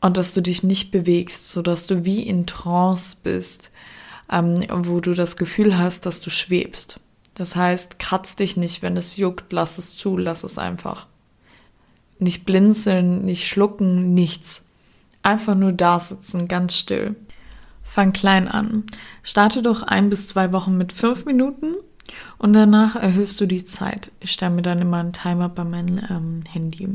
und 0.00 0.16
dass 0.16 0.32
du 0.32 0.42
dich 0.42 0.62
nicht 0.62 0.90
bewegst, 0.90 1.50
sodass 1.50 1.86
du 1.86 2.04
wie 2.04 2.22
in 2.22 2.46
Trance 2.46 3.16
bist, 3.22 3.72
ähm, 4.30 4.54
wo 4.70 5.00
du 5.00 5.14
das 5.14 5.36
Gefühl 5.36 5.78
hast, 5.78 6.06
dass 6.06 6.20
du 6.20 6.30
schwebst. 6.30 7.00
Das 7.34 7.56
heißt, 7.56 7.98
kratz 7.98 8.36
dich 8.36 8.56
nicht, 8.56 8.82
wenn 8.82 8.96
es 8.96 9.16
juckt, 9.16 9.52
lass 9.52 9.78
es 9.78 9.96
zu, 9.96 10.16
lass 10.16 10.44
es 10.44 10.58
einfach. 10.58 11.06
Nicht 12.18 12.44
blinzeln, 12.44 13.24
nicht 13.24 13.48
schlucken, 13.48 14.14
nichts. 14.14 14.66
Einfach 15.22 15.54
nur 15.54 15.72
da 15.72 15.98
sitzen, 15.98 16.48
ganz 16.48 16.76
still. 16.76 17.16
Fang 17.82 18.12
klein 18.12 18.48
an. 18.48 18.84
Starte 19.22 19.62
doch 19.62 19.82
ein 19.82 20.08
bis 20.08 20.28
zwei 20.28 20.52
Wochen 20.52 20.76
mit 20.76 20.92
fünf 20.92 21.24
Minuten 21.24 21.74
und 22.38 22.52
danach 22.52 22.96
erhöhst 22.96 23.40
du 23.40 23.46
die 23.46 23.64
Zeit. 23.64 24.10
Ich 24.20 24.32
stelle 24.32 24.52
mir 24.52 24.62
dann 24.62 24.80
immer 24.80 24.98
einen 24.98 25.12
Timer 25.12 25.48
bei 25.48 25.64
meinem 25.64 25.98
ähm, 26.10 26.42
Handy. 26.50 26.88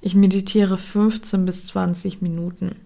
Ich 0.00 0.14
meditiere 0.14 0.76
15 0.76 1.44
bis 1.44 1.66
20 1.68 2.20
Minuten. 2.20 2.76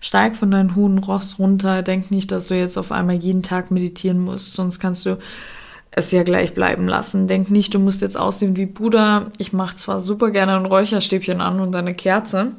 Steig 0.00 0.36
von 0.36 0.50
deinem 0.50 0.74
hohen 0.74 0.98
Ross 0.98 1.38
runter. 1.38 1.82
Denk 1.82 2.10
nicht, 2.10 2.32
dass 2.32 2.48
du 2.48 2.56
jetzt 2.56 2.76
auf 2.76 2.92
einmal 2.92 3.16
jeden 3.16 3.42
Tag 3.42 3.70
meditieren 3.70 4.20
musst, 4.20 4.54
sonst 4.54 4.80
kannst 4.80 5.06
du 5.06 5.18
es 5.90 6.10
ja 6.10 6.24
gleich 6.24 6.54
bleiben 6.54 6.88
lassen. 6.88 7.28
Denk 7.28 7.50
nicht, 7.50 7.72
du 7.72 7.78
musst 7.78 8.02
jetzt 8.02 8.18
aussehen 8.18 8.56
wie 8.56 8.66
Buddha. 8.66 9.26
Ich 9.38 9.52
mache 9.52 9.76
zwar 9.76 10.00
super 10.00 10.30
gerne 10.30 10.56
ein 10.56 10.66
Räucherstäbchen 10.66 11.40
an 11.40 11.60
und 11.60 11.76
eine 11.76 11.94
Kerze, 11.94 12.52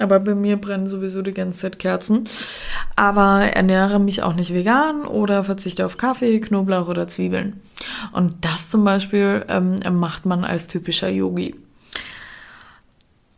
aber 0.00 0.18
bei 0.18 0.34
mir 0.34 0.56
brennen 0.56 0.88
sowieso 0.88 1.22
die 1.22 1.32
ganze 1.32 1.60
Zeit 1.60 1.78
Kerzen. 1.78 2.24
Aber 2.96 3.42
ernähre 3.42 4.00
mich 4.00 4.22
auch 4.22 4.34
nicht 4.34 4.52
vegan 4.52 5.02
oder 5.02 5.44
verzichte 5.44 5.86
auf 5.86 5.96
Kaffee, 5.96 6.40
Knoblauch 6.40 6.88
oder 6.88 7.06
Zwiebeln. 7.06 7.60
Und 8.12 8.44
das 8.44 8.70
zum 8.70 8.84
Beispiel 8.84 9.44
ähm, 9.48 9.76
macht 9.92 10.26
man 10.26 10.44
als 10.44 10.66
typischer 10.66 11.08
Yogi. 11.08 11.54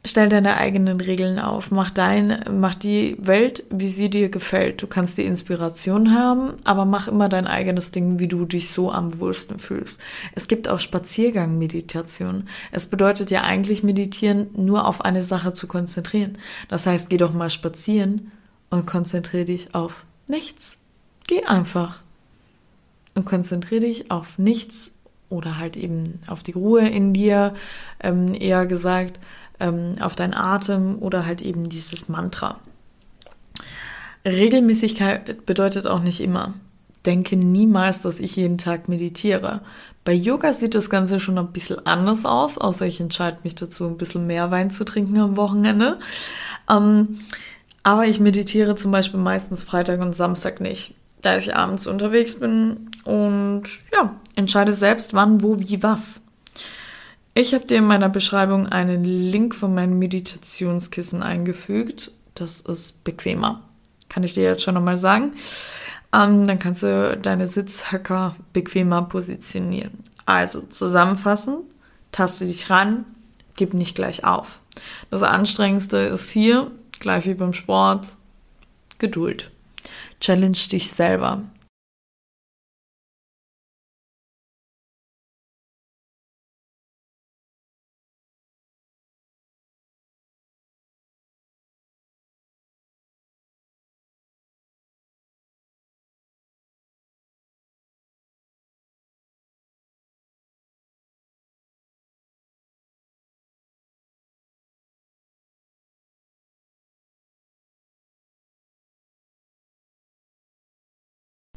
Stell 0.07 0.29
deine 0.29 0.59
eigenen 0.59 1.01
Regeln 1.01 1.39
auf. 1.39 1.71
Mach 1.71 1.91
dein, 1.91 2.45
mach 2.53 2.75
die 2.75 3.17
Welt, 3.19 3.65
wie 3.71 3.89
sie 3.89 4.11
dir 4.11 4.29
gefällt. 4.29 4.83
Du 4.83 4.87
kannst 4.87 5.17
die 5.17 5.25
Inspiration 5.25 6.15
haben, 6.15 6.53
aber 6.65 6.85
mach 6.85 7.09
immer 7.09 7.31
dein 7.31 7.47
eigenes 7.47 7.91
Ding, 7.91 8.19
wie 8.19 8.29
du 8.29 8.45
dich 8.45 8.69
so 8.69 8.93
am 8.93 9.19
wohlsten 9.19 9.59
fühlst. 9.59 9.99
Es 10.35 10.47
gibt 10.47 10.69
auch 10.69 10.79
Spaziergang-Meditation. 10.79 12.49
Es 12.71 12.85
bedeutet 12.85 13.31
ja 13.31 13.45
eigentlich 13.45 13.83
meditieren, 13.83 14.49
nur 14.55 14.87
auf 14.87 15.03
eine 15.03 15.23
Sache 15.23 15.55
zu 15.55 15.67
konzentrieren. 15.67 16.37
Das 16.69 16.87
heißt, 16.87 17.09
geh 17.09 17.17
doch 17.17 17.33
mal 17.33 17.49
spazieren 17.49 18.31
und 18.69 18.87
konzentriere 18.87 19.47
dich 19.47 19.75
auf 19.75 20.05
nichts. 20.29 20.81
Geh 21.27 21.45
einfach. 21.45 22.04
Und 23.15 23.25
konzentriere 23.27 23.83
dich 23.83 24.11
auf 24.11 24.39
nichts 24.39 24.97
oder 25.29 25.59
halt 25.59 25.77
eben 25.77 26.21
auf 26.27 26.43
die 26.43 26.53
Ruhe 26.53 26.89
in 26.89 27.13
dir, 27.13 27.55
ähm, 28.01 28.35
eher 28.35 28.67
gesagt 28.67 29.19
ähm, 29.61 29.97
auf 30.01 30.17
deinen 30.17 30.35
Atem 30.35 30.99
oder 31.01 31.27
halt 31.27 31.43
eben 31.43 31.69
dieses 31.69 32.09
Mantra. 32.09 32.59
Regelmäßigkeit 34.25 35.47
bedeutet 35.47 35.87
auch 35.87 36.01
nicht 36.01 36.21
immer. 36.21 36.55
Denke 37.05 37.37
niemals, 37.37 38.03
dass 38.03 38.21
ich 38.21 38.37
jeden 38.37 38.57
Tag 38.57 38.89
meditiere. 38.89 39.61
Bei 40.05 40.13
Yoga 40.13 40.53
sieht 40.53 40.75
das 40.75 40.89
Ganze 40.89 41.21
schon 41.21 41.39
ein 41.39 41.53
bisschen 41.53 41.87
anders 41.87 42.25
aus, 42.25 42.57
außer 42.57 42.87
ich 42.87 43.01
entscheide 43.01 43.39
mich 43.43 43.55
dazu, 43.55 43.87
ein 43.87 43.99
bisschen 43.99 44.27
mehr 44.27 44.51
Wein 44.51 44.71
zu 44.71 44.85
trinken 44.85 45.19
am 45.19 45.37
Wochenende. 45.37 45.99
Ähm, 46.71 47.19
aber 47.83 48.07
ich 48.07 48.21
meditiere 48.21 48.75
zum 48.77 48.91
Beispiel 48.91 49.21
meistens 49.21 49.65
Freitag 49.65 50.03
und 50.03 50.17
Samstag 50.17 50.61
nicht, 50.61 50.95
da 51.25 51.37
ich 51.37 51.57
abends 51.57 51.87
unterwegs 51.87 52.39
bin 52.39 52.91
und 53.05 53.65
ja, 53.93 54.15
entscheide 54.35 54.73
selbst 54.73 55.15
wann, 55.15 55.43
wo, 55.43 55.59
wie, 55.59 55.83
was. 55.83 56.23
Ich 57.35 57.55
habe 57.55 57.67
dir 57.67 57.79
in 57.79 57.87
meiner 57.87 58.09
Beschreibung 58.09 58.69
einen 58.69 59.05
Link 59.05 59.55
von 59.55 59.75
meinem 59.75 59.99
Meditationskissen 59.99 61.23
eingefügt. 61.23 62.13
Das 62.35 62.61
ist 62.61 63.05
bequemer. 63.05 63.63
Kann 64.09 64.23
ich 64.23 64.35
dir 64.35 64.45
jetzt 64.45 64.63
schon 64.63 64.75
nochmal 64.75 64.97
sagen. 64.97 65.33
Ähm, 66.13 66.47
dann 66.47 66.59
kannst 66.59 66.83
du 66.83 67.19
deine 67.21 67.49
Sitzhöcker 67.49 68.37
bequemer 68.53 69.03
positionieren. 69.03 70.05
Also 70.27 70.61
zusammenfassen, 70.61 71.59
taste 72.13 72.47
dich 72.47 72.71
ran, 72.71 73.05
gib 73.57 73.75
nicht 73.75 73.97
gleich 73.97 74.25
auf. 74.25 74.61
Das 75.11 75.23
Anstrengendste 75.23 75.97
ist 75.97 76.31
hier, 76.31 76.71
gleich 77.01 77.27
wie 77.27 77.35
beim 77.35 77.53
Sport, 77.53 78.17
Geduld. 78.99 79.51
Challenge 80.21 80.59
dich 80.71 80.91
selber. 80.91 81.43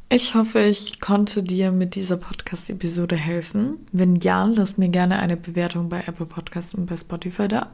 Ich 0.09 0.35
hoffe, 0.35 0.61
ich 0.61 1.01
konnte 1.01 1.43
dir 1.43 1.73
mit 1.73 1.95
dieser 1.95 2.15
Podcast-Episode 2.15 3.17
helfen. 3.17 3.85
Wenn 3.91 4.15
ja, 4.15 4.45
lass 4.45 4.77
mir 4.77 4.87
gerne 4.87 5.19
eine 5.19 5.35
Bewertung 5.35 5.89
bei 5.89 6.01
Apple 6.07 6.25
Podcast 6.25 6.75
und 6.75 6.85
bei 6.85 6.95
Spotify 6.95 7.49
da, 7.49 7.71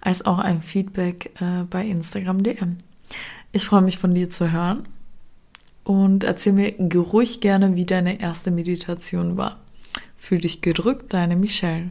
als 0.00 0.24
auch 0.24 0.38
ein 0.38 0.60
Feedback 0.60 1.32
äh, 1.40 1.64
bei 1.68 1.84
Instagram 1.84 2.44
DM. 2.44 2.78
Ich 3.50 3.64
freue 3.64 3.82
mich 3.82 3.98
von 3.98 4.14
dir 4.14 4.30
zu 4.30 4.52
hören 4.52 4.86
und 5.82 6.22
erzähl 6.22 6.52
mir 6.52 6.74
ruhig 6.94 7.40
gerne, 7.40 7.74
wie 7.74 7.84
deine 7.84 8.20
erste 8.20 8.52
Meditation 8.52 9.36
war. 9.36 9.58
Fühl 10.16 10.38
dich 10.38 10.62
gedrückt, 10.62 11.12
deine 11.12 11.34
Michelle. 11.34 11.90